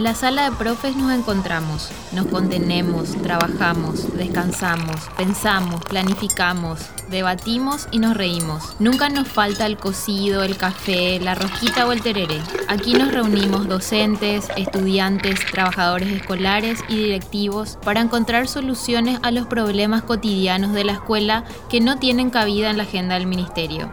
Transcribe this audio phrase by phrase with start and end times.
[0.00, 6.80] En la sala de profes nos encontramos, nos contenemos, trabajamos, descansamos, pensamos, planificamos,
[7.10, 8.76] debatimos y nos reímos.
[8.78, 12.40] Nunca nos falta el cocido, el café, la rosquita o el tereré.
[12.66, 20.02] Aquí nos reunimos docentes, estudiantes, trabajadores escolares y directivos para encontrar soluciones a los problemas
[20.02, 23.92] cotidianos de la escuela que no tienen cabida en la agenda del ministerio.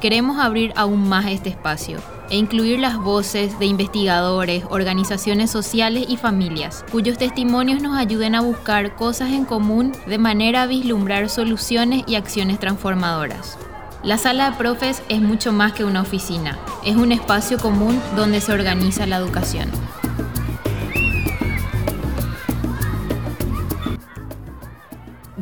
[0.00, 1.98] Queremos abrir aún más este espacio
[2.30, 8.40] e incluir las voces de investigadores, organizaciones sociales y familias, cuyos testimonios nos ayuden a
[8.40, 13.58] buscar cosas en común de manera a vislumbrar soluciones y acciones transformadoras.
[14.02, 18.40] La sala de profes es mucho más que una oficina, es un espacio común donde
[18.40, 19.68] se organiza la educación.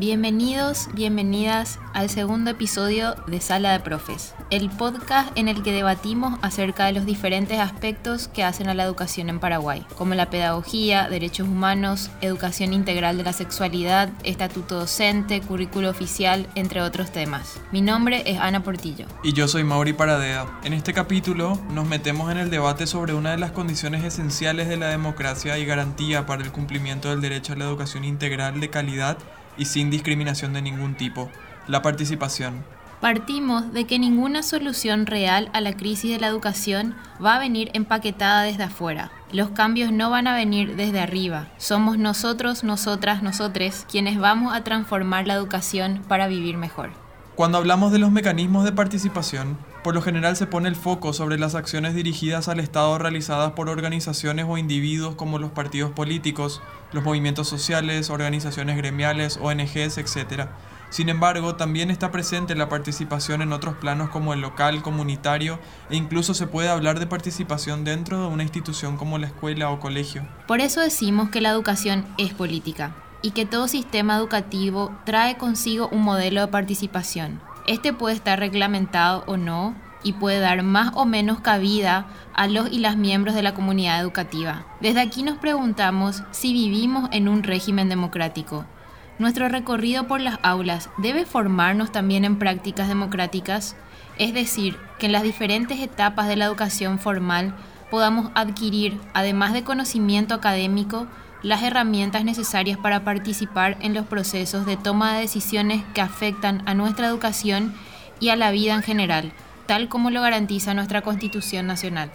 [0.06, 6.38] Bienvenidos, bienvenidas al segundo episodio de Sala de Profes, el podcast en el que debatimos
[6.42, 11.08] acerca de los diferentes aspectos que hacen a la educación en Paraguay, como la pedagogía,
[11.08, 17.60] derechos humanos, educación integral de la sexualidad, estatuto docente, currículo oficial, entre otros temas.
[17.72, 19.06] Mi nombre es Ana Portillo.
[19.24, 20.46] Y yo soy Mauri Paradea.
[20.62, 24.76] En este capítulo nos metemos en el debate sobre una de las condiciones esenciales de
[24.76, 29.18] la democracia y garantía para el cumplimiento del derecho a la educación integral de calidad
[29.56, 31.30] y sin discriminación de ningún tipo,
[31.66, 32.64] la participación.
[33.00, 37.70] Partimos de que ninguna solución real a la crisis de la educación va a venir
[37.74, 39.12] empaquetada desde afuera.
[39.32, 41.48] Los cambios no van a venir desde arriba.
[41.58, 46.90] Somos nosotros, nosotras, nosotres quienes vamos a transformar la educación para vivir mejor.
[47.34, 51.38] Cuando hablamos de los mecanismos de participación, por lo general se pone el foco sobre
[51.38, 57.04] las acciones dirigidas al Estado realizadas por organizaciones o individuos como los partidos políticos, los
[57.04, 60.48] movimientos sociales, organizaciones gremiales, ONGs, etc.
[60.90, 65.94] Sin embargo, también está presente la participación en otros planos como el local, comunitario e
[65.94, 70.26] incluso se puede hablar de participación dentro de una institución como la escuela o colegio.
[70.48, 75.88] Por eso decimos que la educación es política y que todo sistema educativo trae consigo
[75.92, 77.40] un modelo de participación.
[77.66, 82.70] Este puede estar reglamentado o no y puede dar más o menos cabida a los
[82.70, 84.64] y las miembros de la comunidad educativa.
[84.80, 88.64] Desde aquí nos preguntamos si vivimos en un régimen democrático.
[89.18, 93.74] Nuestro recorrido por las aulas debe formarnos también en prácticas democráticas,
[94.18, 97.56] es decir, que en las diferentes etapas de la educación formal
[97.90, 101.08] podamos adquirir, además de conocimiento académico,
[101.42, 106.74] las herramientas necesarias para participar en los procesos de toma de decisiones que afectan a
[106.74, 107.74] nuestra educación
[108.20, 109.32] y a la vida en general,
[109.66, 112.10] tal como lo garantiza nuestra Constitución Nacional.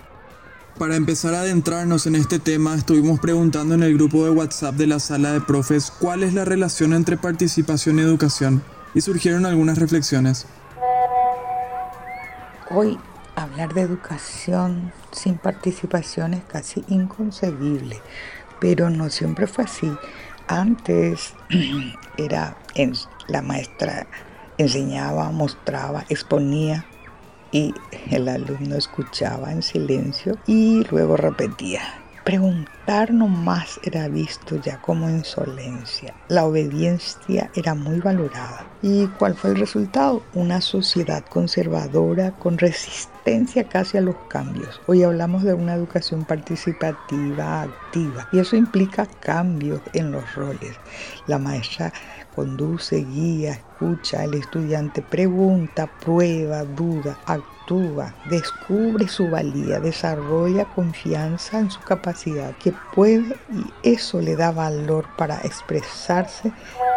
[0.78, 4.88] Para empezar a adentrarnos en este tema, estuvimos preguntando en el grupo de WhatsApp de
[4.88, 9.78] la sala de profes cuál es la relación entre participación y educación, y surgieron algunas
[9.78, 10.48] reflexiones.
[12.70, 12.98] Hoy
[13.36, 18.02] hablar de educación sin participación es casi inconcebible,
[18.62, 19.92] pero no siempre fue así.
[20.48, 21.34] Antes
[22.18, 22.56] era
[23.28, 24.08] la maestra
[24.58, 26.86] enseñaba, mostraba, exponía
[27.52, 27.74] y
[28.10, 32.01] el alumno escuchaba en silencio y luego repetía.
[32.24, 36.14] Preguntar nomás era visto ya como insolencia.
[36.28, 38.68] La obediencia era muy valorada.
[38.84, 40.22] ¿Y cuál fue el resultado?
[40.36, 44.80] Una sociedad conservadora con resistencia casi a los cambios.
[44.86, 50.78] Hoy hablamos de una educación participativa, activa, y eso implica cambios en los roles.
[51.26, 51.92] La maestra
[52.36, 57.18] conduce, guía, escucha, el estudiante pregunta, prueba, duda,
[58.30, 65.06] descubre su valía, desarrolla confianza en su capacidad, que puede y eso le da valor
[65.18, 66.52] para expresarse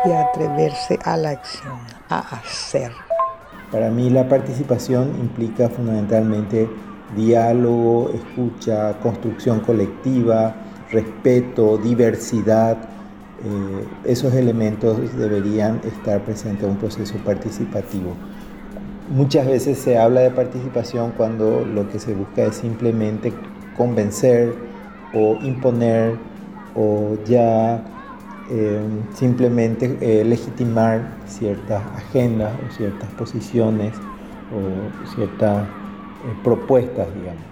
[0.05, 2.93] y atreverse a la acción, a hacer.
[3.71, 6.69] Para mí la participación implica fundamentalmente
[7.17, 10.55] diálogo, escucha, construcción colectiva,
[10.91, 12.77] respeto, diversidad,
[13.45, 18.17] eh, esos elementos deberían estar presentes en un proceso participativo.
[19.09, 23.35] Muchas veces se habla de participación cuando lo que se busca es simplemente
[23.77, 24.55] convencer
[25.13, 26.15] o imponer
[26.75, 27.85] o ya
[28.51, 28.81] eh,
[29.15, 33.93] simplemente eh, legitimar ciertas agendas o ciertas posiciones
[34.51, 35.67] o ciertas
[36.43, 37.43] propuestas, digamos.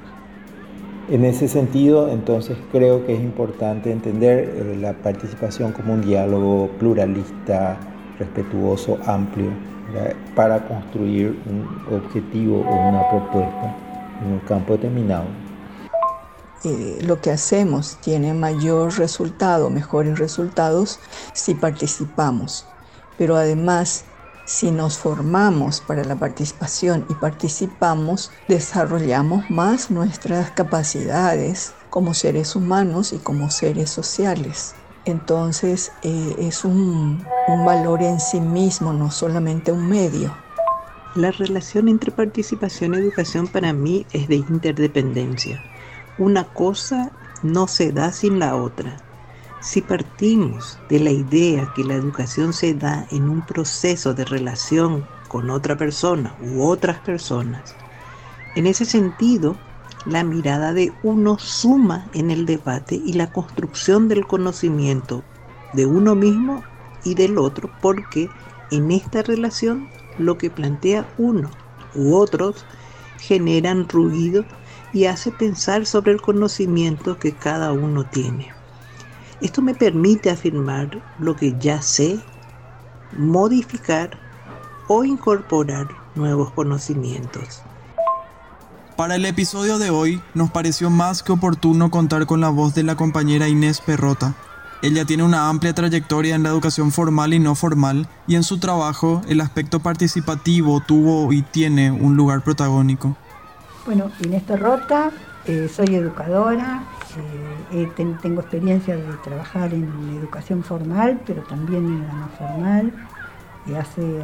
[1.11, 6.71] En ese sentido, entonces creo que es importante entender eh, la participación como un diálogo
[6.79, 7.77] pluralista,
[8.19, 9.51] respetuoso, amplio,
[10.35, 13.75] para construir un objetivo o una propuesta
[14.23, 15.27] en un campo determinado.
[16.65, 21.01] Eh, lo que hacemos tiene mayor resultado, mejores resultados
[21.33, 22.67] si participamos.
[23.19, 24.05] Pero además,
[24.45, 33.13] si nos formamos para la participación y participamos, desarrollamos más nuestras capacidades como seres humanos
[33.13, 34.75] y como seres sociales.
[35.05, 40.37] Entonces eh, es un, un valor en sí mismo, no solamente un medio.
[41.15, 45.63] La relación entre participación y educación para mí es de interdependencia.
[46.19, 47.11] Una cosa
[47.43, 48.97] no se da sin la otra.
[49.61, 55.07] Si partimos de la idea que la educación se da en un proceso de relación
[55.29, 57.75] con otra persona u otras personas,
[58.55, 59.57] en ese sentido,
[60.07, 65.23] la mirada de uno suma en el debate y la construcción del conocimiento
[65.73, 66.65] de uno mismo
[67.05, 68.29] y del otro, porque
[68.71, 69.89] en esta relación
[70.19, 71.51] lo que plantea uno
[71.95, 72.65] u otros
[73.19, 74.45] generan ruido
[74.93, 78.53] y hace pensar sobre el conocimiento que cada uno tiene.
[79.41, 82.21] Esto me permite afirmar lo que ya sé,
[83.17, 84.19] modificar
[84.89, 87.63] o incorporar nuevos conocimientos.
[88.97, 92.83] Para el episodio de hoy nos pareció más que oportuno contar con la voz de
[92.83, 94.35] la compañera Inés Perrota.
[94.83, 98.59] Ella tiene una amplia trayectoria en la educación formal y no formal y en su
[98.59, 103.17] trabajo el aspecto participativo tuvo y tiene un lugar protagónico.
[103.87, 105.11] Bueno, Inés Perrota,
[105.47, 106.83] eh, soy educadora,
[107.73, 109.89] eh, tengo experiencia de trabajar en
[110.19, 112.93] educación formal, pero también en la no formal.
[113.65, 114.19] Y hace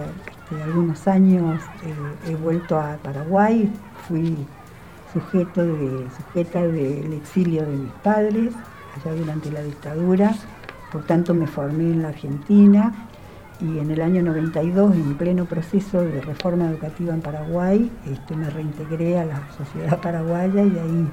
[0.50, 3.72] este, algunos años eh, he vuelto a Paraguay,
[4.06, 4.46] fui
[5.12, 8.54] sujeto de, sujeta del exilio de mis padres,
[8.96, 10.34] allá durante la dictadura,
[10.92, 13.08] por tanto me formé en la Argentina
[13.60, 18.48] y en el año 92, en pleno proceso de reforma educativa en Paraguay, este, me
[18.50, 21.08] reintegré a la sociedad paraguaya y ahí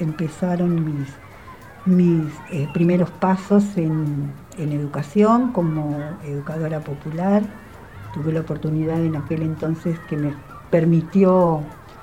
[0.00, 1.08] empezaron mis,
[1.84, 7.42] mis eh, primeros pasos en, educación como educadora popular.
[8.14, 10.34] Tuve la oportunidad en aquel entonces que me
[10.70, 11.62] permitió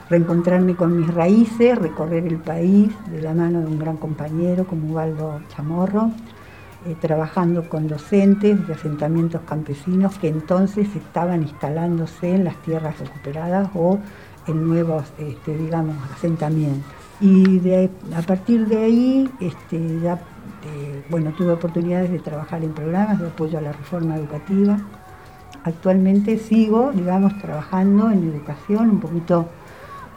[0.10, 4.92] reencontrarme con mis raíces, recorrer el país de la mano de un gran compañero como
[4.92, 6.12] Ubaldo Chamorro,
[6.86, 13.70] eh, trabajando con docentes de asentamientos campesinos que entonces estaban instalándose en las tierras recuperadas
[13.74, 14.00] o
[14.48, 16.92] en nuevos, este, digamos, asentamientos.
[17.22, 17.62] Y
[18.14, 20.16] a partir de ahí, este, ya,
[20.66, 24.78] eh, bueno, tuve oportunidades de trabajar en programas de apoyo a la reforma educativa.
[25.64, 29.48] Actualmente sigo, digamos, trabajando en educación, un poquito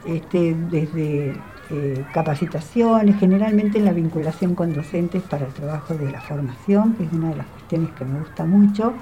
[0.06, 1.34] este, desde
[1.68, 7.04] eh, capacitaciones, generalmente en la vinculación con docentes para el trabajo de la formación, que
[7.04, 8.92] es una de las cuestiones que me gusta mucho.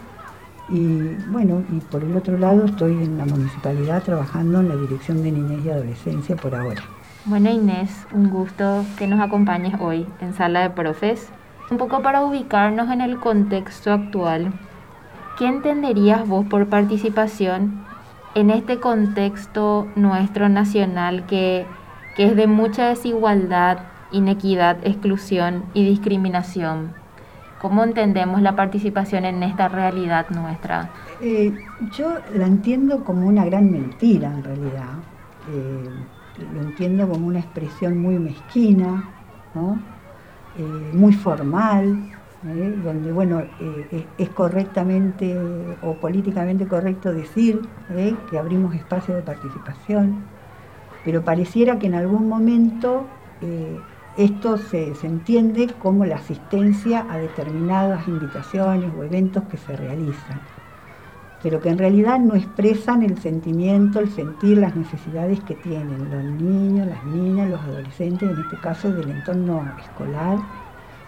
[0.71, 5.23] Y bueno, y por el otro lado estoy en la municipalidad trabajando en la Dirección
[5.23, 6.83] de Niñez y Adolescencia por ahora.
[7.27, 11.29] Bueno Inés, un gusto que nos acompañes hoy en Sala de Profes.
[11.71, 14.53] Un poco para ubicarnos en el contexto actual,
[15.39, 17.85] ¿qué entenderías vos por participación
[18.35, 21.67] en este contexto nuestro nacional que,
[22.17, 23.79] que es de mucha desigualdad,
[24.13, 26.93] inequidad, exclusión y discriminación?
[27.61, 30.91] ¿Cómo entendemos la participación en esta realidad nuestra?
[31.23, 31.55] Eh,
[31.97, 34.93] yo la entiendo como una gran mentira en realidad.
[35.51, 35.89] Eh,
[36.53, 39.09] lo entiendo como una expresión muy mezquina,
[40.59, 42.14] eh, muy formal,
[42.45, 42.75] ¿eh?
[42.77, 47.71] donde bueno, eh, es correctamente o políticamente correcto decir
[48.27, 50.31] que abrimos espacios de participación,
[51.03, 53.13] pero pareciera que en algún momento
[54.15, 60.43] esto se, se entiende como la asistencia a determinadas invitaciones o eventos que se realizan
[61.41, 66.25] pero que en realidad no expresan el sentimiento, el sentir, las necesidades que tienen los
[66.25, 70.47] niños, las niñas, los adolescentes, en este caso del entorno escolar.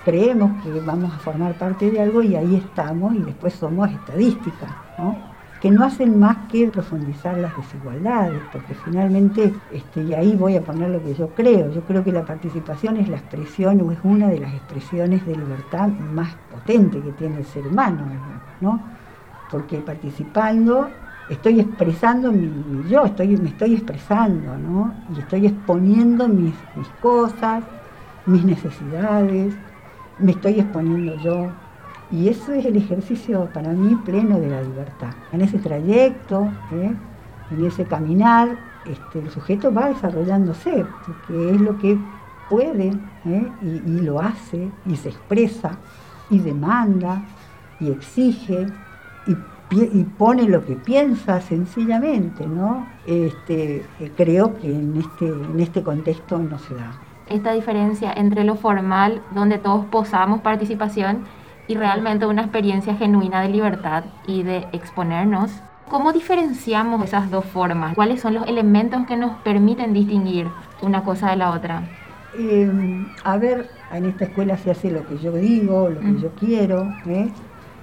[0.07, 4.71] Creemos que vamos a formar parte de algo y ahí estamos y después somos estadísticas,
[4.97, 5.35] ¿no?
[5.61, 10.61] que no hacen más que profundizar las desigualdades, porque finalmente, este, y ahí voy a
[10.61, 13.99] poner lo que yo creo, yo creo que la participación es la expresión o es
[14.05, 18.03] una de las expresiones de libertad más potente que tiene el ser humano,
[18.61, 18.81] ¿no?
[19.51, 20.89] porque participando
[21.29, 24.95] estoy expresando mi, yo, estoy, me estoy expresando, ¿no?
[25.17, 27.65] Y estoy exponiendo mis, mis cosas,
[28.27, 29.55] mis necesidades,
[30.19, 31.51] me estoy exponiendo yo.
[32.11, 35.11] Y eso es el ejercicio para mí pleno de la libertad.
[35.33, 36.93] En ese trayecto, ¿eh?
[37.51, 41.99] en ese caminar, este, el sujeto va desarrollándose, porque es lo que
[42.49, 42.93] puede
[43.25, 43.53] ¿eh?
[43.61, 45.79] y, lo hace y se expresa
[46.31, 47.25] y demanda
[47.81, 48.67] y exige
[49.27, 49.35] y,
[50.17, 52.87] pone lo que piensa sencillamente, ¿no?
[53.05, 53.85] Este,
[54.17, 56.93] creo que en este, en este contexto no se da.
[57.29, 61.25] Esta diferencia entre lo formal, donde todos posamos participación,
[61.69, 65.51] y realmente una experiencia genuina de libertad y de exponernos.
[65.89, 67.95] ¿Cómo diferenciamos esas dos formas?
[67.95, 70.49] ¿Cuáles son los elementos que nos permiten distinguir
[70.83, 71.83] una cosa de la otra?
[72.39, 76.19] Eh, a ver, en esta escuela se hace lo que yo digo, lo que mm.
[76.19, 77.31] yo quiero, ¿eh?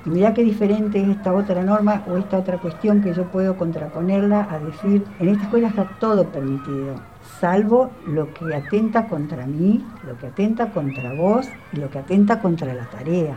[0.06, 3.56] y mira qué diferente es esta otra norma o esta otra cuestión que yo puedo
[3.56, 6.96] contraponerla a decir, en esta escuela está todo permitido,
[7.44, 12.40] salvo lo que atenta contra mí, lo que atenta contra vos y lo que atenta
[12.40, 13.36] contra la tarea.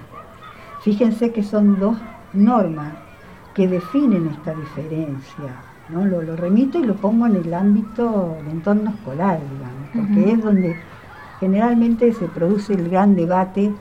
[0.82, 1.96] Fíjense que son dos
[2.32, 2.92] normas
[3.52, 5.50] que definen esta diferencia.
[5.88, 6.04] ¿no?
[6.04, 10.76] Lo, remito y lo pongo en el ámbito del entorno escolar, digamos, porque es donde
[11.40, 13.72] generalmente se produce el gran debate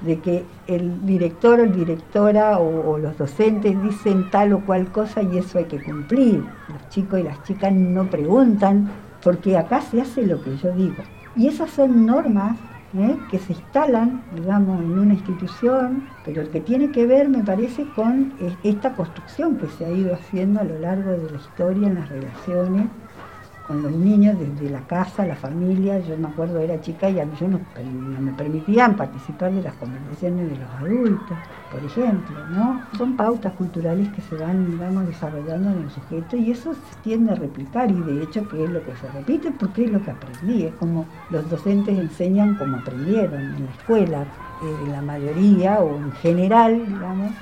[0.00, 5.22] de que el director o el directora o, los docentes dicen tal o cual cosa
[5.22, 6.42] y eso hay que cumplir.
[6.68, 8.88] Los chicos y las chicas no preguntan
[9.26, 11.02] porque acá se hace lo que yo digo.
[11.34, 12.56] Y esas son normas
[12.96, 13.16] ¿eh?
[13.28, 18.32] que se instalan, digamos, en una institución, pero que tiene que ver, me parece, con
[18.38, 21.96] eh, esta construcción que se ha ido haciendo a lo largo de la historia en
[21.96, 22.86] las relaciones
[23.66, 25.98] con los niños desde la casa, la familia.
[26.00, 27.60] Yo me acuerdo, era chica y a mí yo no,
[28.20, 31.36] me permitían participar de las conversaciones de los adultos,
[31.70, 32.82] por ejemplo, ¿no?
[32.96, 37.32] Son pautas culturales que se van, digamos, desarrollando en el sujeto y eso se tiende
[37.32, 40.10] a replicar y de hecho que es lo que se repite porque es lo que
[40.10, 45.80] aprendí, es como los docentes enseñan como aprendieron en la escuela, eh, en la mayoría
[45.80, 47.32] o en general, digamos,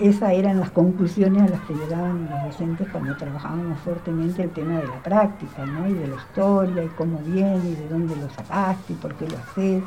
[0.00, 4.78] esas eran las conclusiones a las que llegaban los docentes cuando trabajábamos fuertemente el tema
[4.78, 5.88] de la práctica, ¿no?
[5.88, 9.26] Y de la historia, y cómo viene, y de dónde lo sacaste, y por qué
[9.28, 9.82] lo haces.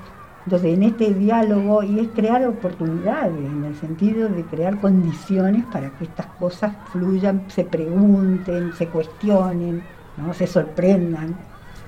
[0.45, 5.91] Entonces, en este diálogo, y es crear oportunidades, en el sentido de crear condiciones para
[5.91, 9.83] que estas cosas fluyan, se pregunten, se cuestionen,
[10.17, 10.33] ¿no?
[10.33, 11.35] se sorprendan,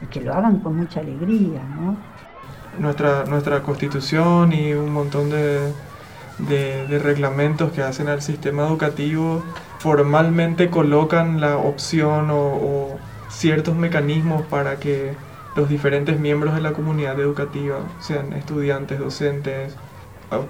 [0.02, 1.98] y que lo hagan con mucha alegría, ¿no?
[2.80, 5.72] Nuestra, nuestra constitución y un montón de
[6.40, 9.44] de, reglamentos que hacen al sistema educativo
[9.80, 12.98] formalmente colocan la opción o,
[13.30, 15.16] ciertos mecanismos para que
[15.56, 19.76] los diferentes miembros de la comunidad educativa, sean estudiantes, docentes,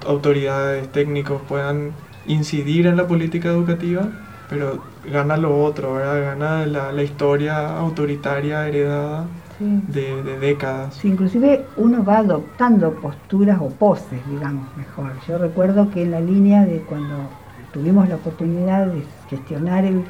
[0.06, 1.94] autoridades, técnicos, puedan
[2.26, 4.10] incidir en la política educativa,
[4.50, 6.22] pero gana lo otro, ¿verdad?
[6.22, 9.28] Gana la, la historia autoritaria heredada
[9.64, 11.04] de, décadas.
[11.06, 15.12] inclusive uno va adoptando posturas o poses, digamos, mejor.
[15.28, 17.30] Yo recuerdo que en la línea de cuando
[17.72, 20.04] tuvimos la oportunidad de gestionar el,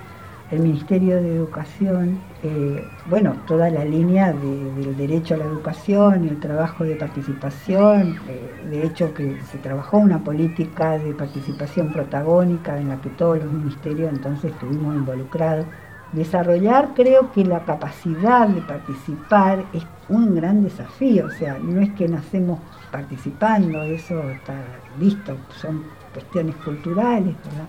[0.52, 6.40] Ministerio de Educación, eh, bueno, toda la línea del derecho a la educación y el
[6.40, 12.90] trabajo de participación, eh, de hecho que se trabajó una política de participación protagónica en
[12.90, 15.66] la que todos los ministerios entonces estuvimos involucrados
[16.14, 21.92] Desarrollar creo que la capacidad de participar es un gran desafío, o sea, no es
[21.94, 22.60] que nacemos
[22.92, 24.54] participando, eso está
[25.00, 27.68] visto, son cuestiones culturales, ¿verdad?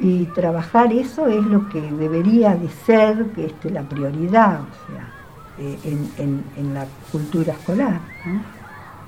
[0.00, 5.12] Y trabajar eso es lo que debería de ser este, la prioridad, o sea,
[5.58, 5.78] eh,
[6.18, 8.00] en, la cultura escolar.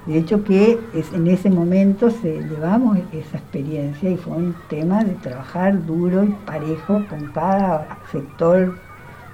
[0.07, 0.79] De hecho que
[1.13, 7.05] en ese momento llevamos esa experiencia y fue un tema de trabajar duro y parejo
[7.09, 8.79] con cada sector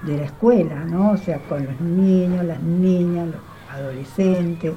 [0.02, 1.12] de la escuela, ¿no?
[1.12, 3.40] O sea, con los niños, las niñas, los
[3.72, 4.72] adolescentes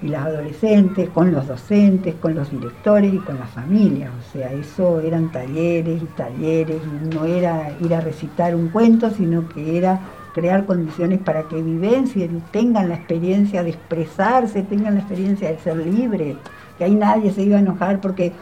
[0.00, 4.10] y las adolescentes, con los docentes, con los directores y con las familias.
[4.18, 9.10] O sea, eso eran talleres y talleres, y no era ir a recitar un cuento,
[9.10, 10.00] sino que era
[10.34, 15.76] crear condiciones para que vivencien, tengan la experiencia de expresarse, tengan la experiencia de ser
[15.76, 16.36] libres,
[16.76, 18.32] que ahí nadie se iba a enojar porque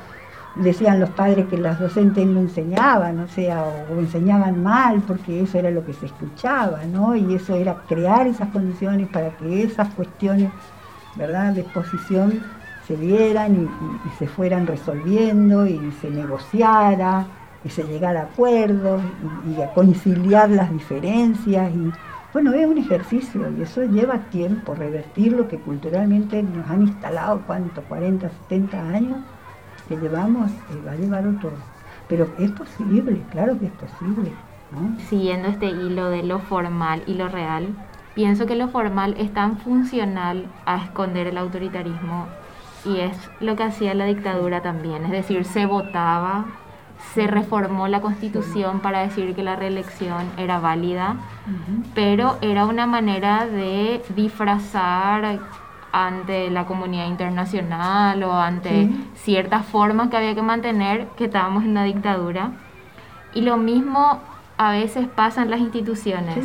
[0.56, 5.58] decían los padres que las docentes no enseñaban, o sea, o, enseñaban mal, porque eso
[5.58, 7.14] era lo que se escuchaba, ¿no?
[7.14, 10.50] Y eso era crear esas condiciones para que esas cuestiones,
[11.16, 12.42] ¿verdad?, de exposición
[12.87, 13.68] se dieran
[14.06, 17.26] y se fueran resolviendo y se negociara
[17.64, 19.02] y se llegar a acuerdos
[19.47, 21.73] y, a conciliar las diferencias.
[21.75, 21.92] Y,
[22.33, 27.42] bueno, es un ejercicio y eso lleva tiempo, revertir lo que culturalmente nos han instalado,
[27.47, 27.83] ¿cuánto?
[27.83, 29.19] 40, 70 años
[29.88, 31.52] que llevamos, eh, va a llevar otro.
[32.09, 34.33] Pero es posible, claro que es posible.
[35.09, 37.69] Siguiendo este hilo de lo formal y lo real,
[38.14, 42.26] pienso que lo formal es tan funcional a esconder el autoritarismo
[42.85, 46.47] y es lo que hacía la dictadura también, es decir, se votaba
[47.14, 51.16] se reformó la constitución para decir que la reelección era válida,
[51.94, 55.38] pero era una manera de disfrazar
[55.92, 61.71] ante la comunidad internacional o ante ciertas formas que había que mantener que estábamos en
[61.71, 62.52] una dictadura.
[63.35, 64.21] Y lo mismo
[64.56, 66.38] a veces pasa en las instituciones.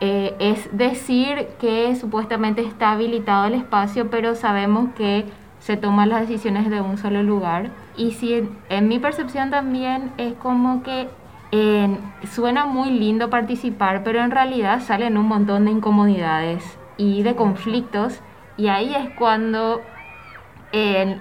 [0.00, 5.26] Eh, es decir que supuestamente está habilitado el espacio, pero sabemos que
[5.60, 7.70] se toman las decisiones de un solo lugar.
[7.96, 11.08] Y si en, mi percepción también es como que
[12.30, 16.64] suena muy lindo participar, pero en realidad salen un montón de incomodidades
[16.96, 18.20] y de conflictos
[18.56, 19.80] y ahí es cuando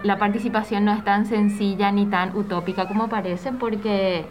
[0.04, 4.26] la participación no es tan sencilla ni tan utópica como parece porque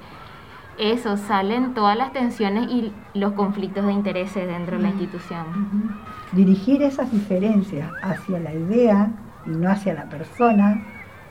[0.78, 5.98] eso salen todas las tensiones y los conflictos de intereses dentro de la institución.
[6.30, 9.10] Dirigir esas diferencias hacia la idea
[9.48, 10.82] no hacia la persona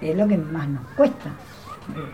[0.02, 1.32] es lo que más nos cuesta,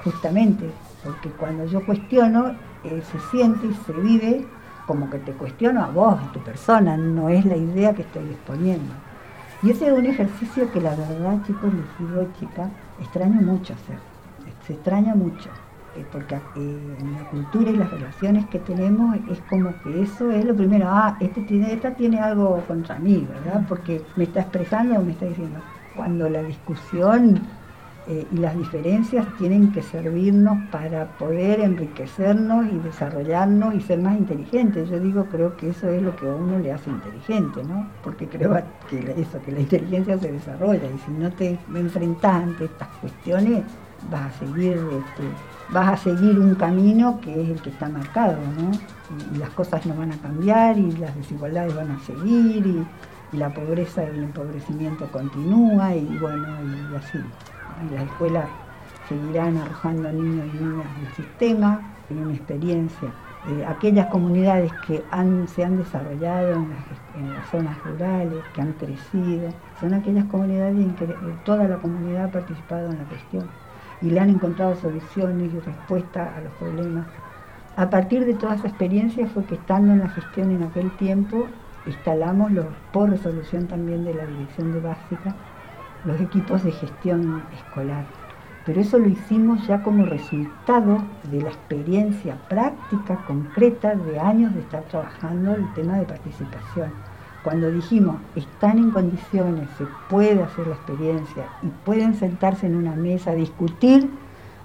[0.03, 0.69] justamente,
[1.03, 4.45] porque cuando yo cuestiono, eh, se siente y se vive
[4.85, 8.25] como que te cuestiono a vos, a tu persona, no es la idea que estoy
[8.29, 8.93] exponiendo.
[9.61, 12.69] Y ese es un ejercicio que la verdad, chicos, les digo, chicas,
[12.99, 13.97] extraño mucho hacer.
[14.67, 15.49] Se extraña mucho.
[15.95, 20.31] Eh, porque eh, en la cultura y las relaciones que tenemos es como que eso
[20.31, 23.63] es lo primero, ah, este tiene, esta tiene algo contra mí, ¿verdad?
[23.69, 25.59] Porque me está expresando o me está diciendo.
[25.95, 27.41] Cuando la discusión
[28.05, 34.17] eh, y las diferencias tienen que servirnos para poder enriquecernos y desarrollarnos y ser más
[34.17, 34.89] inteligentes.
[34.89, 37.87] Yo digo, creo que eso es lo que a uno le hace inteligente, ¿no?
[38.03, 42.65] Porque creo que eso, que la inteligencia se desarrolla y si no te enfrentas ante
[42.65, 43.63] estas cuestiones,
[44.11, 45.23] vas a seguir, este,
[45.69, 48.71] vas a seguir un camino que es el que está marcado, ¿no?
[49.33, 52.85] Y, las cosas no van a cambiar y las desigualdades van a seguir
[53.33, 57.17] la pobreza y el empobrecimiento continúa y bueno, y así
[57.81, 58.45] en las escuelas
[59.07, 63.09] seguirán arrojando niños y niñas del sistema, en una experiencia.
[63.49, 65.03] Eh, aquellas comunidades que
[65.47, 69.49] se han desarrollado en las, zonas rurales, que han crecido,
[69.79, 73.49] son aquellas comunidades en que eh, toda la comunidad ha participado en la cuestión
[74.01, 77.05] y le han encontrado soluciones y respuestas a los problemas.
[77.75, 81.47] A partir de toda esa experiencia fue que estando en la gestión en aquel tiempo,
[81.85, 85.35] instalamos los, por resolución también de la dirección de básica,
[86.05, 88.05] los equipos de gestión escolar.
[88.65, 94.61] Pero eso lo hicimos ya como resultado de la experiencia práctica, concreta, de años de
[94.61, 96.91] estar trabajando el tema de participación.
[97.43, 102.95] Cuando dijimos, están en condiciones, se puede hacer la experiencia y pueden sentarse en una
[102.95, 104.09] mesa a discutir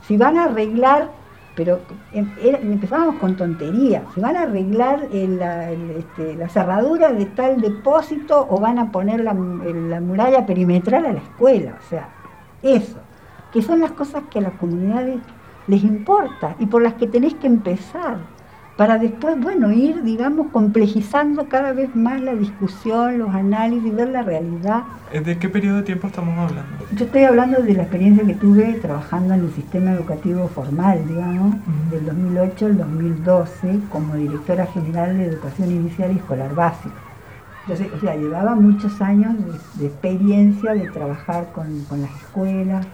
[0.03, 1.11] si van a arreglar
[1.59, 1.81] pero
[2.13, 4.05] em, empezábamos con tonterías.
[4.15, 9.35] ¿Se van a arreglar este, la, cerradura de tal depósito o van a poner la,
[9.35, 11.75] la, muralla perimetral a la escuela?
[11.85, 12.11] O sea,
[12.63, 12.99] eso,
[13.53, 15.19] que son las cosas que a las comunidades
[15.67, 18.19] les importa y por las que tenés que empezar
[18.79, 24.23] para después, bueno, ir, digamos, complejizando cada vez más la discusión, los análisis, ver la
[24.23, 24.85] realidad.
[25.13, 26.87] ¿De qué periodo de tiempo estamos hablando?
[26.93, 31.57] Yo estoy hablando de la experiencia que tuve trabajando en el sistema educativo formal, digamos,
[31.91, 36.95] del 2008 al 2012, como directora general de Educación Inicial y Escolar Básica.
[37.63, 39.35] Entonces, o sea, llevaba muchos años
[39.75, 42.87] de, experiencia de trabajar con, con las escuelas,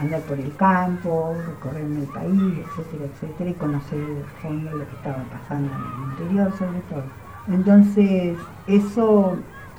[0.00, 4.96] andar por el campo, recorrer el país, etcétera, etcétera, y conocer a fondo lo que
[4.96, 7.04] estaba pasando en el interior sobre todo.
[7.48, 8.36] Entonces,
[8.66, 9.38] eso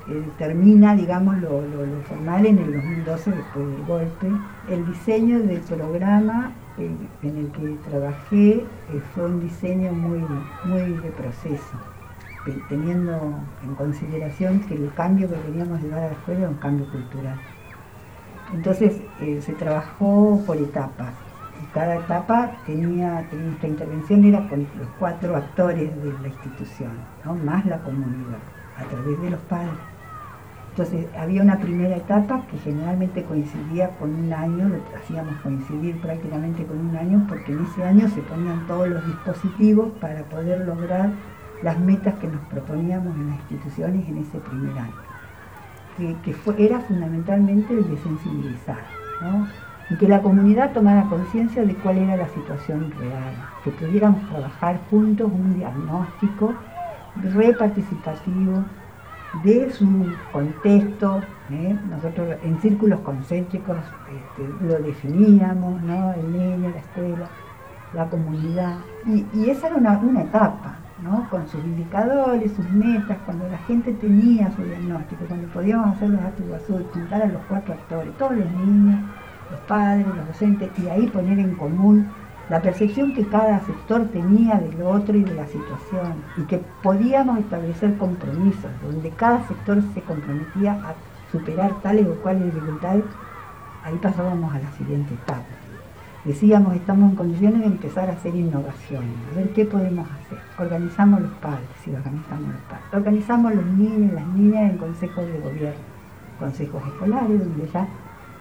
[0.09, 1.62] eh, termina, digamos, lo,
[2.07, 4.27] formal en el 2012 después del golpe.
[4.67, 6.89] El diseño del programa eh,
[7.21, 8.65] en el que trabajé eh,
[9.13, 10.23] fue un diseño muy,
[10.65, 11.77] muy de proceso,
[12.69, 16.89] teniendo en consideración que el cambio que queríamos llevar a la escuela era un cambio
[16.89, 17.39] cultural.
[18.53, 21.13] Entonces eh, se trabajó por etapas.
[21.73, 26.91] cada etapa tenía, nuestra intervención era con los cuatro actores de la institución,
[27.45, 28.39] más la comunidad,
[28.75, 29.77] a través de los padres.
[30.71, 36.65] Entonces había una primera etapa que generalmente coincidía con un año, lo hacíamos coincidir prácticamente
[36.65, 41.12] con un año, porque en ese año se ponían todos los dispositivos para poder lograr
[41.62, 45.08] las metas que nos proponíamos en las instituciones en ese primer año
[45.99, 48.83] que, era fundamentalmente el de sensibilizar,
[49.89, 53.33] y que la comunidad tomara conciencia de cuál era la situación real,
[53.63, 56.53] que pudiéramos trabajar juntos un diagnóstico
[57.15, 58.63] reparticipativo
[59.43, 61.75] de su contexto, ¿eh?
[61.89, 67.29] nosotros en círculos concéntricos este, lo definíamos, el niño, la escuela,
[67.93, 70.77] la comunidad, y, esa era una etapa,
[71.29, 76.21] con sus indicadores, sus metas, cuando la gente tenía su diagnóstico, cuando podíamos hacer los
[76.21, 76.45] actos
[76.93, 78.99] juntar a los cuatro actores, todos los niños,
[79.49, 82.07] los padres, los docentes, y ahí poner en común
[82.49, 86.62] la percepción que cada sector tenía de lo otro y de la situación, y que
[86.83, 90.93] podíamos establecer compromisos, donde cada sector se comprometía a
[91.31, 93.05] superar tales o cuales dificultades,
[93.85, 95.58] ahí pasábamos a la siguiente etapa
[96.25, 100.38] decíamos, estamos en condiciones de empezar a hacer innovación, a ver qué podemos hacer.
[100.58, 102.86] Organizamos los padres, sí, organizamos los padres.
[102.93, 105.79] Organizamos los niños y las niñas en consejos de gobierno,
[106.39, 107.88] consejos escolares, donde ya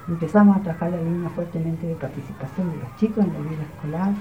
[0.09, 4.13] empezamos a trabajar la línea fuertemente de participación de los chicos en la vida escolar,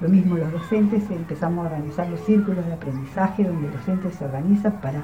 [0.00, 4.24] Lo mismo los docentes, empezamos a organizar los círculos de aprendizaje donde el docente se
[4.24, 5.02] organiza para,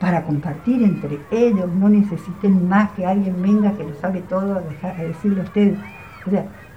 [0.00, 4.60] para compartir entre ellos, no necesiten más que alguien venga que lo sabe todo a,
[4.60, 5.78] dejar, a decirlo a ustedes.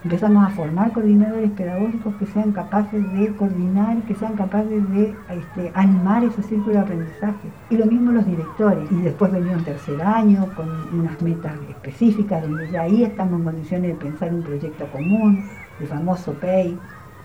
[0.04, 5.72] Empezamos a formar coordinadores pedagógicos que sean capaces de coordinar, que sean capaces de este,
[5.74, 7.50] animar ese círculo de aprendizaje.
[7.70, 8.92] Y lo mismo los directores.
[8.92, 13.46] Y después venía un tercer año con unas metas específicas, donde ya ahí estamos en
[13.46, 15.44] condiciones de pensar un proyecto común,
[15.80, 16.78] el famoso PEI,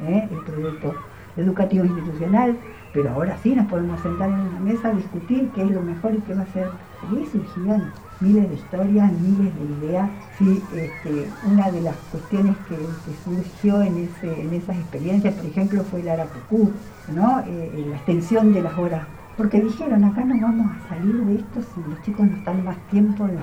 [0.02, 0.28] ¿eh?
[0.30, 0.94] el proyecto
[1.36, 2.56] educativo institucional,
[2.92, 6.14] pero ahora sí nos podemos sentar en una mesa a discutir qué es lo mejor
[6.14, 6.68] y qué va a ser.
[7.10, 10.10] Y surgían miles de historias, miles de ideas.
[10.38, 12.76] Sí, este, una de las cuestiones que,
[13.24, 14.08] surgió en,
[14.52, 16.70] esas experiencias, por ejemplo, fue el Arapucú,
[17.14, 17.40] ¿no?
[17.40, 19.06] Eh, eh, la extensión de las horas.
[19.36, 22.76] Porque dijeron, acá no vamos a salir de esto si los chicos no están más
[22.90, 23.38] tiempo en,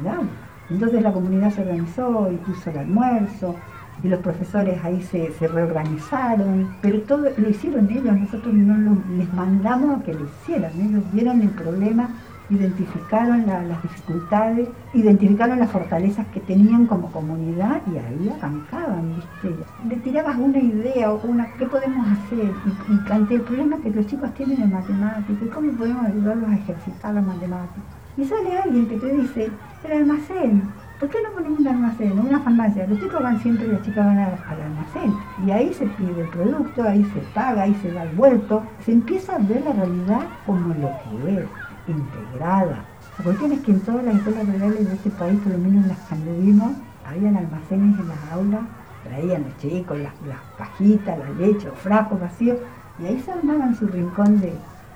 [0.00, 0.28] el aula.
[0.70, 3.54] Entonces la comunidad se organizó y puso el almuerzo,
[4.02, 10.00] y los profesores ahí se, reorganizaron, pero todo lo hicieron ellos, nosotros no les mandamos
[10.00, 12.08] a que lo hicieran, ellos vieron el problema,
[12.50, 19.64] identificaron las dificultades, identificaron las fortalezas que tenían como comunidad y ahí arrancaban, ¿viste?
[19.88, 22.52] Le tirabas una idea o una, ¿qué podemos hacer?
[22.88, 27.14] Y, ante el problema que los chicos tienen en matemáticas, ¿cómo podemos ayudarlos a ejercitar
[27.14, 27.80] la matemática?
[28.16, 29.50] Y sale alguien que te dice,
[29.84, 30.62] el almacén,
[31.00, 32.86] ¿Por qué no ponemos un almacén, una farmacia?
[32.86, 35.12] Los chicos van siempre, las chicas van al, almacén.
[35.44, 38.62] Y ahí se pide el producto, ahí se paga, ahí se da el vuelto.
[38.84, 41.48] Se empieza a ver la realidad como lo que es,
[41.86, 42.84] integrada.
[43.18, 45.84] La cuestión es que en todas las escuelas rurales de este país, por lo menos
[45.84, 46.72] en las que vivimos,
[47.06, 48.62] habían almacenes en las aulas,
[49.04, 52.58] traían los chicos las, las pajitas, la leche, los frascos vacíos,
[52.98, 54.54] y ahí se armaban su rincón de,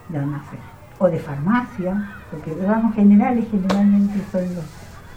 [0.09, 0.61] de almacén.
[0.99, 4.65] O de farmacia, porque los generales generalmente son los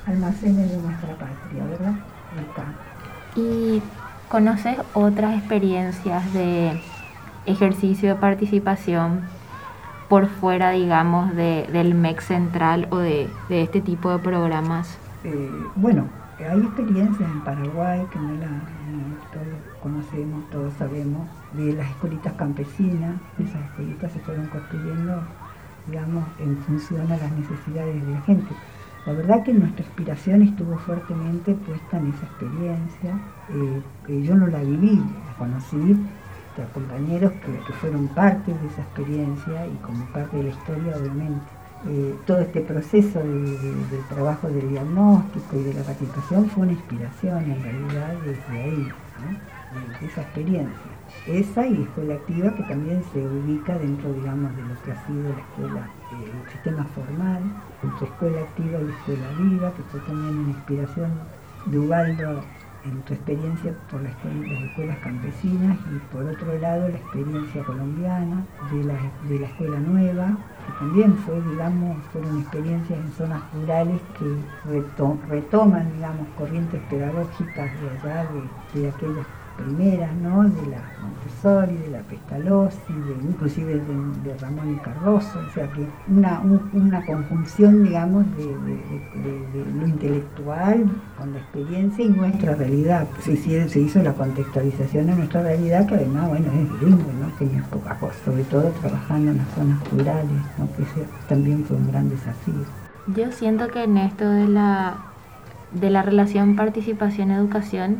[0.05, 1.93] almacenes de nuestra patria, ¿verdad?
[3.35, 3.81] ¿Y
[4.29, 6.79] conoces otras experiencias de
[7.45, 9.21] ejercicio de participación
[10.11, 14.97] por fuera, digamos, de, del MEC central o de, este tipo de programas?
[15.23, 18.49] Eh, bueno, hay experiencias en Paraguay que no, la,
[19.31, 19.47] todos
[19.81, 23.21] conocemos, todos sabemos, de las escuelitas campesinas.
[23.39, 25.23] Esas escuelitas se fueron construyendo,
[25.87, 28.53] digamos, en función a las necesidades de la gente.
[29.05, 33.17] La verdad que nuestra inspiración estuvo fuertemente puesta en esa experiencia.
[34.09, 35.95] Eh, yo no la viví, la conocí
[36.57, 41.45] de compañeros que, fueron parte de esa experiencia y como parte de la historia, obviamente.
[41.87, 47.43] Eh, todo este proceso del trabajo del diagnóstico y de la participación fue una inspiración
[47.51, 48.87] en realidad desde ahí,
[49.99, 50.91] de esa experiencia.
[51.27, 55.23] Esa y escuela activa que también se ubica dentro, digamos, de lo que ha sido
[55.23, 57.41] la escuela, eh, el sistema formal,
[57.83, 61.11] entre escuela activa y escuela viva, que fue también una inspiración
[61.65, 62.43] de Ubaldo
[62.85, 68.83] en tu experiencia por las escuelas campesinas y por otro lado la experiencia colombiana de
[68.83, 68.97] la,
[69.29, 75.93] de la escuela nueva, que también fue, digamos, fueron experiencias en zonas rurales que retoman,
[75.93, 78.27] digamos, corrientes pedagógicas de allá,
[78.73, 79.25] de, de aquellas
[79.57, 80.43] primeras, ¿no?
[80.43, 85.85] de la Montessori, de la Pestalozzi, de, inclusive de, Ramón y Cardoso, o sea que
[86.07, 86.41] una,
[86.73, 90.85] una conjunción, digamos, de, lo intelectual
[91.17, 93.07] con la experiencia y nuestra realidad.
[93.21, 97.27] Se, se hizo la contextualización de nuestra realidad, que además, bueno, es lindo, ¿no?
[97.37, 100.67] Tenía poca cosa, sobre todo trabajando en las zonas rurales, ¿no?
[100.75, 100.83] que
[101.27, 102.65] también fue un gran desafío.
[103.07, 104.97] Yo siento que en esto de la,
[105.71, 107.97] de la relación participación-educación,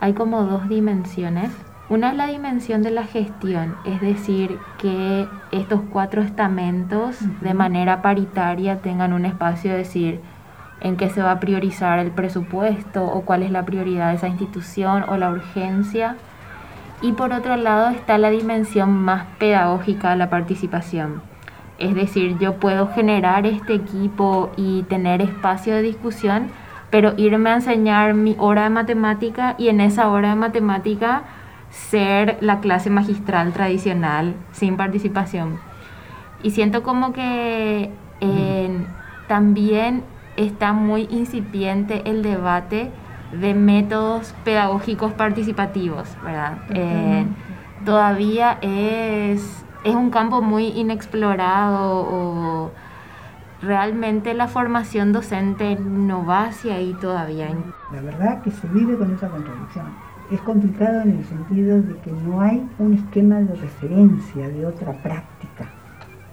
[0.00, 1.50] hay como dos dimensiones.
[1.88, 8.00] Una es la dimensión de la gestión, es decir, que estos cuatro estamentos de manera
[8.00, 10.20] paritaria tengan un espacio de decir
[10.80, 14.28] en qué se va a priorizar el presupuesto o cuál es la prioridad de esa
[14.28, 16.16] institución o la urgencia.
[17.02, 21.22] Y por otro lado está la dimensión más pedagógica de la participación.
[21.78, 26.50] Es decir, yo puedo generar este equipo y tener espacio de discusión,
[26.90, 31.22] pero irme a enseñar mi hora de matemática y en esa hora de matemática
[31.70, 35.58] ser la clase magistral tradicional sin participación.
[36.42, 37.90] Y siento como que
[39.28, 40.02] también
[40.36, 42.90] está muy incipiente el debate
[43.32, 46.58] de métodos pedagógicos participativos, ¿verdad?
[47.84, 52.70] todavía es, es un campo muy inexplorado o
[53.62, 57.50] realmente la formación docente no va hacia ahí todavía.
[57.92, 59.86] La verdad que se vive con esa contradicción.
[60.30, 64.92] Es complicado en el sentido de que no hay un esquema de referencia de otra
[65.02, 65.68] práctica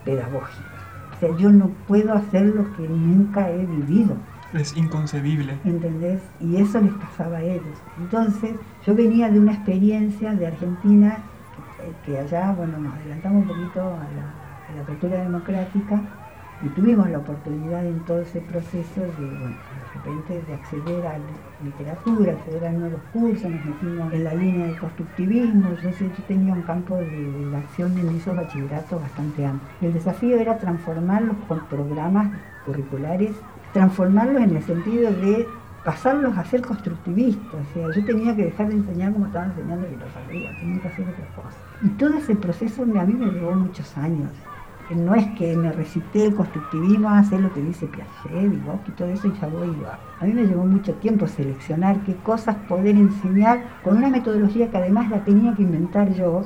[0.06, 0.70] pedagógica.
[1.16, 4.16] O sea, yo no puedo hacer lo que nunca he vivido.
[4.54, 5.58] Es inconcebible.
[5.66, 6.22] ¿Entendés?
[6.40, 7.78] Y eso les pasaba a ellos.
[7.98, 8.52] Entonces,
[8.86, 11.18] yo venía de una experiencia de Argentina,
[12.06, 16.02] que, allá, bueno, nos adelantamos un poquito a la, a la apertura democrática,
[16.64, 19.56] y tuvimos la oportunidad en todo ese proceso de, de
[19.94, 21.20] repente de acceder a
[21.64, 26.54] literatura, acceder a nuevos cursos, nos metimos en la línea de constructivismo, yo, yo tenía
[26.54, 29.70] un campo de, acción en esos bachilleratos bastante amplio.
[29.82, 32.32] El desafío era transformarlos con programas
[32.66, 33.32] curriculares,
[33.74, 35.48] transformarlos en el sentido de
[35.84, 39.88] pasarlos a ser constructivistas, o sea, yo tenía que dejar de enseñar como estaba enseñando
[39.88, 41.58] filosofía, tenía que hacer otra cosa.
[41.82, 44.32] Y todo ese proceso a mí me llevó muchos años,
[44.96, 48.54] no es que me recité el constructivismo a hacer lo que dice Piaget,
[48.88, 49.76] y todo eso y ya voy.
[50.20, 54.78] A mí me llevó mucho tiempo seleccionar qué cosas poder enseñar con una metodología que
[54.78, 56.44] además la tenía que inventar yo,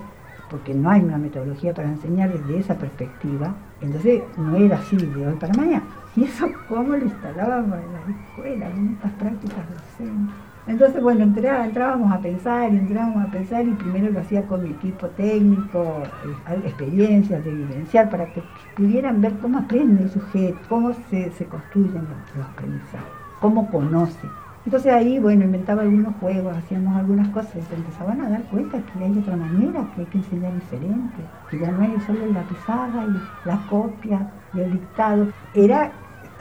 [0.49, 3.55] porque no hay una metodología para enseñar desde esa perspectiva.
[3.79, 5.83] Entonces no era así de hoy para mañana.
[6.15, 10.50] Y eso cómo lo instalábamos en la escuela, en estas prácticas docentes.
[10.67, 15.07] Entonces, bueno, entrábamos a pensar entrábamos a pensar y primero lo hacía con mi equipo
[15.07, 16.03] técnico,
[16.49, 18.43] eh, experiencias de vivenciar para que
[18.75, 23.07] pudieran ver cómo aprende el sujeto, cómo se, construyen los, aprendizajes,
[23.39, 24.27] cómo conoce.
[24.63, 28.77] Entonces ahí, bueno, inventaba algunos juegos, hacíamos algunas cosas y se empezaban a dar cuenta
[28.77, 31.17] que hay otra manera, que hay que enseñar diferente,
[31.49, 35.27] que ya no hay solo la pesada y la copia y el dictado.
[35.55, 35.91] Era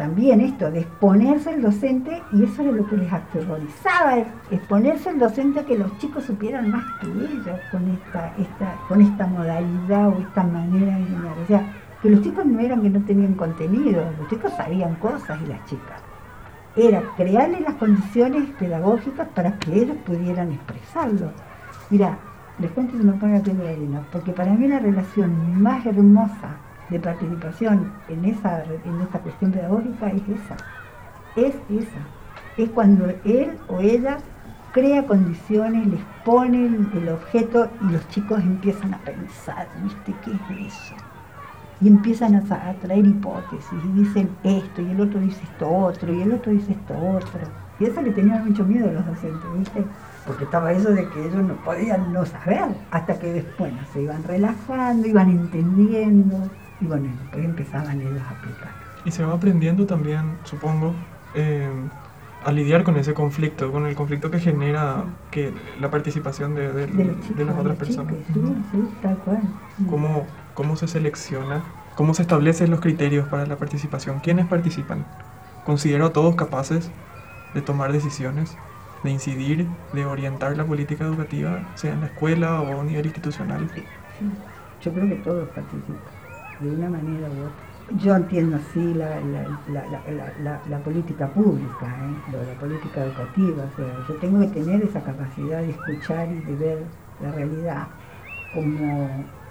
[0.00, 4.16] también esto de exponerse el docente, y eso era lo que les aterrorizaba,
[4.50, 9.02] exponerse el docente a que los chicos supieran más que ellos con esta, esta, con
[9.02, 11.38] esta modalidad o esta manera de enseñar.
[11.44, 15.38] O sea, que los chicos no eran que no tenían contenido, los chicos sabían cosas
[15.44, 16.00] y las chicas.
[16.76, 21.30] Era crearles las condiciones pedagógicas para que ellos pudieran expresarlo.
[21.90, 22.16] Mira,
[22.58, 25.84] les cuento que me pone la piel de arena, porque para mí la relación más
[25.84, 26.56] hermosa
[26.90, 30.56] de participación en, esa, en esta cuestión pedagógica es esa.
[31.36, 32.00] Es esa.
[32.56, 34.18] Es cuando él o ella
[34.72, 40.74] crea condiciones, les pone el objeto y los chicos empiezan a pensar, ¿viste qué es
[40.74, 40.94] eso?
[41.80, 42.42] Y empiezan a,
[42.74, 46.72] traer hipótesis y dicen esto y el otro dice esto otro y el otro dice
[46.72, 47.40] esto otro.
[47.78, 49.84] Y eso le tenía mucho miedo a los docentes, ¿viste?
[50.26, 54.22] Porque estaba eso de que ellos no podían no saber, hasta que después se iban
[54.24, 56.50] relajando, iban entendiendo.
[56.80, 58.74] Y bueno, después empezaban ellos a aplicar.
[59.04, 60.94] Y se va aprendiendo también, supongo,
[61.34, 61.70] eh,
[62.40, 67.44] a lidiar con ese conflicto, con el conflicto que genera que la participación de, de,
[67.44, 68.16] las otras personas.
[68.26, 69.42] sí, sí, tal cual.
[69.86, 71.64] ¿Cómo, ¿Cómo se selecciona?
[71.94, 74.20] ¿Cómo se establecen los criterios para la participación?
[74.20, 75.06] ¿Quiénes participan?
[75.62, 76.92] ¿Considero a todos capaces
[77.52, 78.58] de tomar decisiones,
[79.02, 83.70] de incidir, de orientar la política educativa, sea en la escuela o a nivel institucional?
[84.18, 84.44] Sí,
[84.80, 86.19] Yo creo que todos participan
[86.60, 87.70] de una manera u otra.
[87.98, 89.20] Yo entiendo así la,
[90.68, 92.46] la, política pública, ¿eh?
[92.46, 96.54] la política educativa, o sea, yo tengo que tener esa capacidad de escuchar y de
[96.54, 96.78] ver
[97.20, 97.88] la realidad
[98.54, 99.08] como,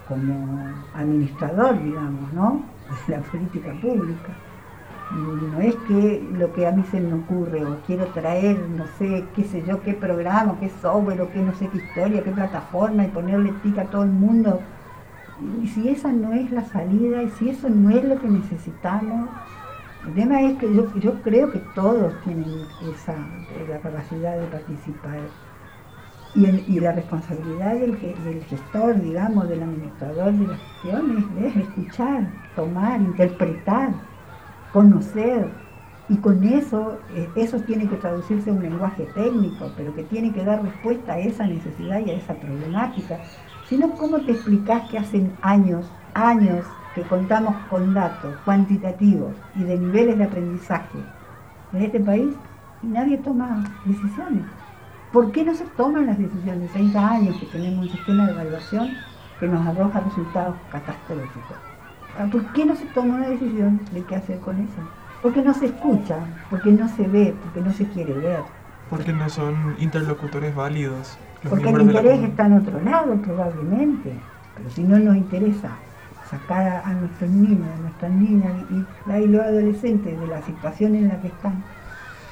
[0.07, 2.63] como administrador, digamos, ¿no?
[3.07, 4.33] De la política pública.
[5.11, 9.25] No es que lo que a mí se me ocurre o quiero traer, no sé,
[9.35, 13.05] qué sé yo, qué programa, qué software o qué no sé qué historia, qué plataforma
[13.05, 14.61] y ponerle tica a todo el mundo
[15.61, 19.29] y si esa no es la salida, y si eso no es lo que necesitamos,
[20.07, 23.15] el tema es que yo, yo creo que todos tienen esa
[23.69, 25.19] la capacidad de participar.
[26.35, 32.31] Y, y la responsabilidad del, del, gestor, digamos, del administrador de la gestión es, escuchar,
[32.55, 33.89] tomar, interpretar,
[34.71, 35.49] conocer.
[36.07, 40.31] Y con eso, eh, eso tiene que traducirse en un lenguaje técnico, pero que tiene
[40.31, 43.19] que dar respuesta a esa necesidad y a esa problemática
[43.69, 49.77] sino cómo te explicás que hacen años, años que contamos con datos cuantitativos y de
[49.77, 50.97] niveles de aprendizaje
[51.73, 52.33] en este país
[52.81, 54.43] y nadie toma decisiones.
[55.13, 56.71] ¿Por qué no se toman las decisiones?
[56.71, 58.89] 30 años que tenemos un sistema de evaluación
[59.39, 61.57] que nos arroja resultados catastróficos.
[62.17, 64.81] Ah, ¿Por qué no se toma una decisión de qué hacer con eso?
[65.21, 66.17] Porque no se escucha,
[66.49, 68.39] porque no se ve, porque no se quiere ver.
[68.89, 74.13] Porque no son interlocutores válidos porque el interés está en otro lado probablemente,
[74.55, 75.69] pero si no nos interesa
[76.29, 81.21] sacar a, nuestros niños, a nuestras niñas y, los adolescentes de la situación en la
[81.21, 81.63] que están,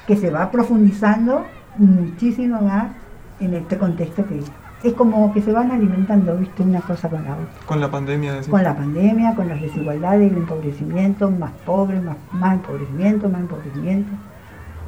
[0.06, 1.46] que se va profundizando
[1.78, 2.92] muchísimo más
[3.40, 4.42] en este contexto que
[4.84, 7.48] es como que se van alimentando, viste, una cosa con la otra.
[7.66, 12.54] Con la pandemia, Con la pandemia, con las desigualdades, el empobrecimiento, más pobres, más, más
[12.54, 14.12] empobrecimiento, más empobrecimiento.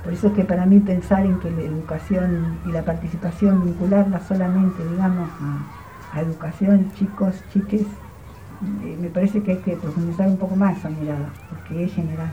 [0.03, 4.19] Por eso es que para mí pensar en que la educación y la participación vincularla
[4.21, 5.29] solamente, digamos,
[6.13, 10.89] a, educación, chicos, chiques, eh, me parece que hay que profundizar un poco más esa
[10.89, 12.31] mirada, porque es general.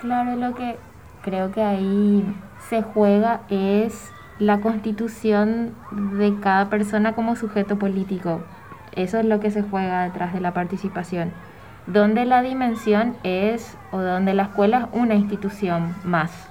[0.00, 0.76] Claro, lo que
[1.22, 2.24] creo que ahí
[2.70, 5.74] se juega es la constitución
[6.16, 8.40] de cada persona como sujeto político.
[8.92, 11.32] Eso es lo que se juega detrás de la participación.
[11.86, 16.47] Donde la dimensión es, o donde la escuela es una institución más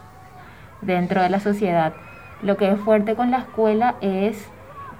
[0.81, 1.93] dentro de la sociedad.
[2.41, 4.49] Lo que es fuerte con la escuela es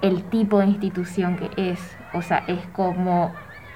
[0.02, 1.98] el tipo de institución que es.
[2.14, 3.34] O sea, es como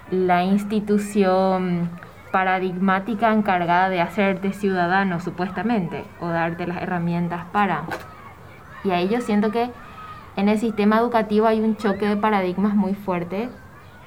[0.10, 1.90] la institución
[2.32, 7.84] paradigmática encargada de hacerte ciudadano, supuestamente, o darte las herramientas para.
[8.84, 9.70] Y ahí yo siento que
[10.36, 13.50] en el sistema educativo hay un choque de paradigmas muy fuerte,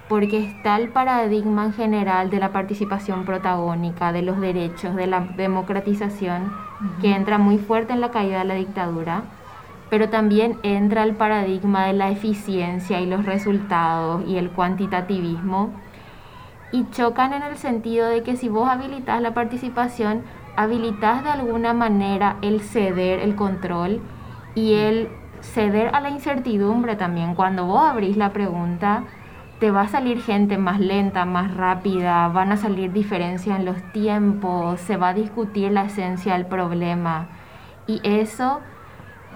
[0.09, 5.21] porque está el paradigma en general de la participación protagónica, de los derechos, de la
[5.21, 6.53] democratización,
[7.01, 9.23] que entra muy fuerte en la caída de la dictadura,
[9.89, 15.71] pero también entra el paradigma de la eficiencia y los resultados y el cuantitativismo,
[16.73, 20.23] y chocan en el sentido de que si vos habilitas la participación,
[20.57, 24.01] habilitas de alguna manera el ceder, el control
[24.55, 25.09] y el
[25.41, 27.35] ceder a la incertidumbre también.
[27.35, 29.05] Cuando vos abrís la pregunta,
[29.65, 33.83] te va a salir gente más lenta, más rápida, van a salir diferencias en los
[33.95, 37.29] tiempos, se va a discutir la esencia del problema.
[37.87, 38.61] Y eso,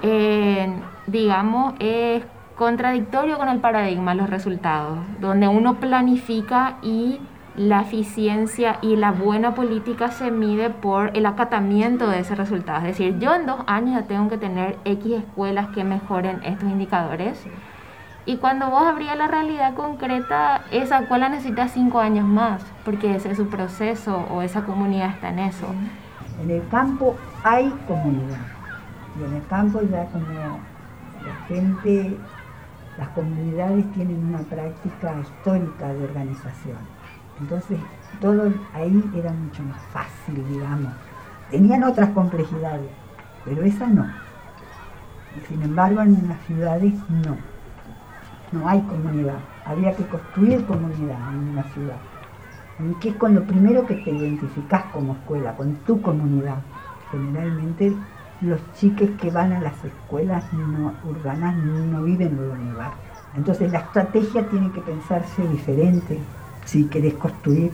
[0.02, 0.70] eh,
[1.06, 2.22] digamos, es
[2.56, 7.20] contradictorio con el paradigma, los resultados, donde uno planifica y
[7.56, 12.80] la eficiencia y la buena política se mide por el acatamiento de ese resultado.
[12.80, 16.68] Es decir, yo en dos años ya tengo que tener X escuelas que mejoren estos
[16.68, 17.46] indicadores.
[18.28, 23.30] Y cuando vos abrías la realidad concreta, esa escuela necesita cinco años más, porque ese
[23.30, 25.66] es su proceso o esa comunidad está en eso.
[26.42, 28.36] En el campo hay comunidad.
[29.18, 32.18] Y en el campo ya como la gente
[32.98, 36.76] las comunidades tienen una práctica histórica de organización.
[37.40, 37.78] Entonces,
[38.20, 40.92] todo ahí era mucho más fácil, digamos.
[41.50, 42.90] Tenían otras complejidades,
[43.46, 44.06] pero esa no.
[45.48, 47.57] sin embargo, en las ciudades no.
[48.52, 49.38] No hay comunidad.
[49.64, 51.96] Había que construir comunidad en una ciudad.
[53.00, 56.58] Que es con lo primero que te identificás como escuela, con tu comunidad.
[57.10, 57.92] Generalmente
[58.40, 60.44] los chiques que van a las escuelas
[61.04, 62.92] urbanas no viven en un lugar.
[63.36, 66.18] Entonces la estrategia tiene que pensarse diferente.
[66.64, 67.72] Si querés construir,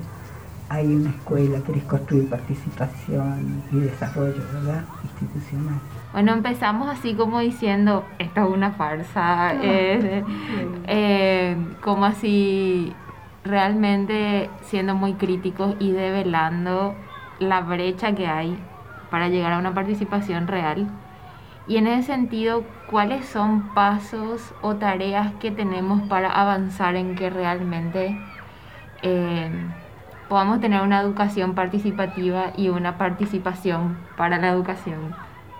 [0.68, 4.84] hay una escuela, querés construir participación y desarrollo, ¿verdad?
[5.02, 5.80] Institucional.
[6.14, 10.22] Bueno, empezamos así como diciendo, esto es una farsa, eh,
[10.86, 12.92] eh, como así
[13.42, 16.94] realmente siendo muy críticos y develando
[17.40, 18.56] la brecha que hay
[19.10, 20.86] para llegar a una participación real.
[21.66, 27.28] Y en ese sentido, ¿cuáles son pasos o tareas que tenemos para avanzar en que
[27.28, 28.16] realmente
[29.02, 29.50] eh,
[30.28, 35.12] podamos tener una educación participativa y una participación para la educación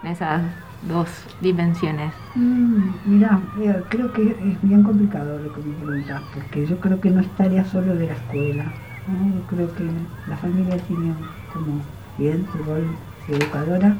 [0.05, 1.09] en esas dos
[1.41, 2.15] dimensiones?
[2.35, 7.01] Mm, mira, eh, creo que es bien complicado lo que me preguntas, porque yo creo
[7.01, 8.81] que no es tarea solo de la escuela.
[9.07, 11.15] Yo creo que la familia tiene
[11.47, 13.99] como bien su rol educadora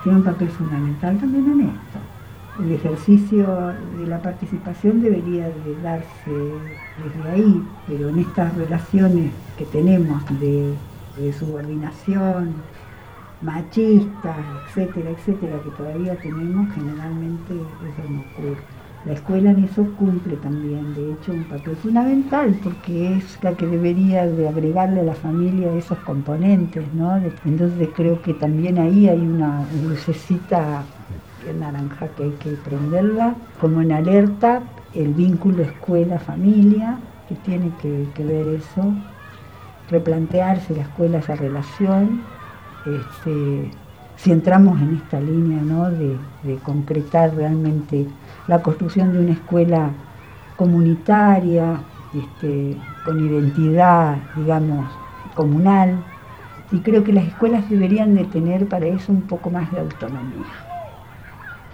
[0.00, 2.10] tiene un papel fundamental también en esto.
[2.56, 9.66] El ejercicio de la participación debería de darse desde ahí, pero en estas relaciones que
[9.66, 10.82] tenemos de,
[11.14, 12.70] de subordinación,
[13.44, 18.24] machistas, etcétera, etcétera, que todavía tenemos, generalmente eso no.
[19.04, 23.66] La escuela en eso cumple también, de hecho, un papel fundamental porque es la que
[23.66, 27.14] debería de agregarle a la familia esos componentes, ¿no?
[27.44, 30.82] Entonces creo que también ahí hay una lucecita
[31.52, 34.62] naranja que hay que prenderla, como en alerta,
[34.94, 38.94] el vínculo escuela-familia, que tiene que, ver eso,
[39.90, 42.22] replantearse la escuela esa relación,
[42.86, 43.70] este,
[44.16, 45.90] si entramos en esta línea ¿no?
[45.90, 46.16] de,
[46.62, 48.06] concretar realmente
[48.46, 49.90] la construcción de una escuela
[50.56, 51.80] comunitaria,
[52.14, 54.86] este, con identidad, digamos,
[55.34, 56.02] comunal.
[56.70, 60.46] Y creo que las escuelas deberían de tener para eso un poco más de autonomía.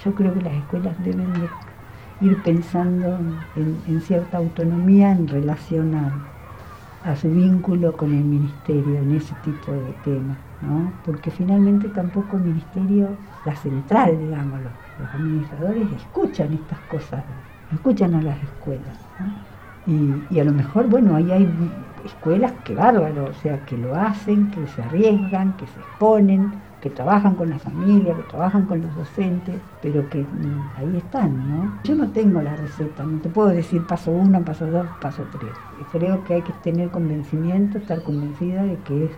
[0.05, 1.49] Yo creo que las escuelas deben de
[2.21, 3.19] ir pensando
[3.57, 6.13] en, cierta autonomía en relación a,
[7.05, 10.93] a, su vínculo con el ministerio en ese tipo de temas, ¿no?
[11.05, 13.09] porque finalmente tampoco el ministerio,
[13.45, 17.25] la central, digámoslo, los administradores escuchan estas cosas,
[17.73, 18.99] escuchan a las escuelas.
[19.87, 21.49] Y, a lo mejor, bueno, ahí hay
[22.05, 26.91] escuelas que bárbaro, o sea, que lo hacen, que se arriesgan, que se exponen, que
[26.91, 31.75] trabajan con la familia, que trabajan con los docentes, pero que mm, ahí están, ¿no?
[31.85, 35.53] Yo no tengo la receta, no te puedo decir paso uno, paso dos, paso tres.
[35.93, 39.11] Creo que hay que tener convencimiento, estar convencida de que es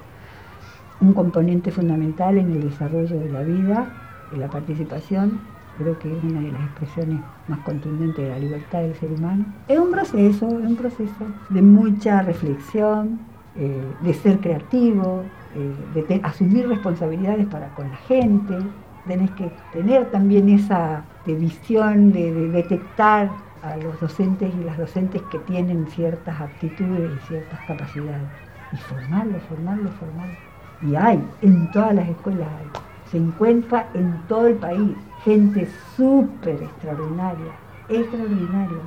[1.00, 3.86] un componente fundamental en el desarrollo de la vida,
[4.32, 5.40] en la participación,
[5.78, 9.44] creo que es una de las expresiones más contundentes de la libertad del ser humano.
[9.68, 13.20] Es un proceso, es un proceso de mucha reflexión,
[13.56, 15.24] eh, de ser creativo,
[15.55, 18.59] eh, de asumir responsabilidades para con la gente,
[19.07, 23.30] tenés que tener también esa visión de, de, detectar
[23.62, 28.28] a los docentes y las docentes que tienen ciertas aptitudes y ciertas capacidades.
[28.72, 30.38] Y formarlos, formarlos, formarlos.
[30.82, 36.62] Y hay, en todas las escuelas hay, se encuentra en todo el país gente súper
[36.62, 37.53] extraordinaria,
[37.88, 38.78] extraordinaria,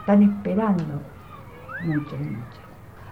[0.00, 1.02] están esperando
[1.84, 2.66] mucho, mucho.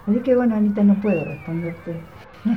[0.07, 2.01] Así que bueno, Anita, no puedo responderte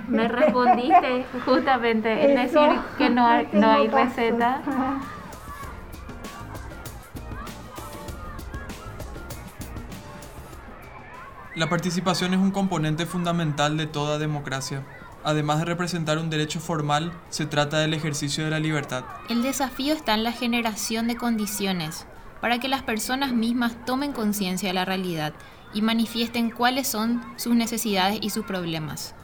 [0.09, 4.63] me respondiste justamente, es decir, que no hay, no hay receta.
[11.55, 14.85] La participación es un componente fundamental de toda democracia.
[15.25, 19.05] Además de representar un derecho formal, se trata del ejercicio de la libertad.
[19.29, 22.07] El desafío está en la generación de condiciones
[22.41, 25.33] para que las personas mismas tomen conciencia de la realidad
[25.75, 29.17] y manifiesten cuáles son sus necesidades y sus problemas.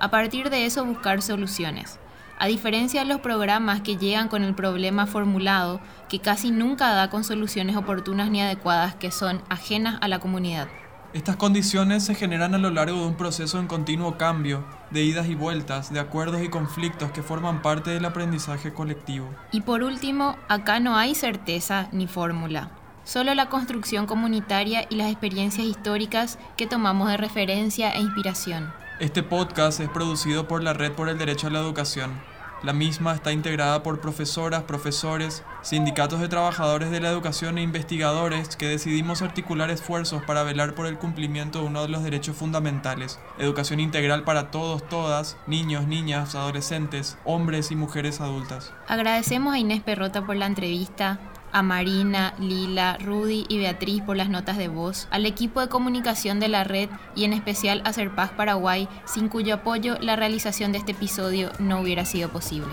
[0.00, 1.98] A partir de eso buscar soluciones.
[2.38, 5.78] A diferencia de los programas que llegan con el problema formulado,
[6.08, 10.68] que casi nunca da con soluciones oportunas ni adecuadas que son ajenas a la comunidad.
[11.12, 15.28] Estas condiciones se generan a lo largo de un proceso en continuo cambio, de idas
[15.28, 19.28] y vueltas, de acuerdos y conflictos que forman parte del aprendizaje colectivo.
[19.52, 22.70] Y por último, acá no hay certeza ni fórmula,
[23.04, 28.72] solo la construcción comunitaria y las experiencias históricas que tomamos de referencia e inspiración.
[29.00, 32.20] Este podcast es producido por la Red por el Derecho a la Educación.
[32.62, 38.56] La misma está integrada por profesoras, profesores, sindicatos de trabajadores de la educación e investigadores
[38.56, 43.18] que decidimos articular esfuerzos para velar por el cumplimiento de uno de los derechos fundamentales,
[43.38, 48.70] educación integral para todos, todas, niños, niñas, adolescentes, hombres y mujeres adultas.
[48.86, 51.18] Agradecemos a Inés Perrota por la entrevista,
[51.52, 56.40] a Marina, Lila, Rudy y Beatriz por las notas de voz, al equipo de comunicación
[56.40, 60.78] de la red y en especial a Serpaz Paraguay, sin cuyo apoyo la realización de
[60.78, 62.72] este episodio no hubiera sido posible.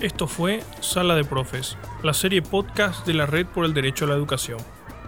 [0.00, 4.08] Esto fue Sala de Profes, la serie podcast de la Red por el Derecho a
[4.08, 4.58] la Educación.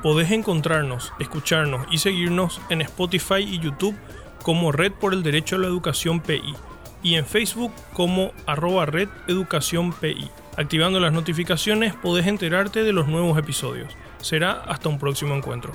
[0.02, 3.96] Podés encontrarnos, escucharnos y seguirnos en Spotify y YouTube
[4.42, 6.54] como Red por el Derecho a la Educación PI
[7.02, 10.30] y en Facebook como arroba Red Educación PI.
[10.60, 13.96] Activando las notificaciones podés enterarte de los nuevos episodios.
[14.20, 15.72] Será hasta un próximo encuentro.